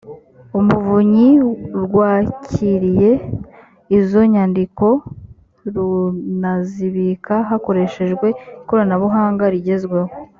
[0.59, 1.27] umuvunyi
[1.85, 3.11] rwakiriye
[3.97, 4.87] izo nyandiko
[5.73, 8.27] runazibika hakoreshejwe
[8.63, 10.11] ikoranabuhanga rigezweho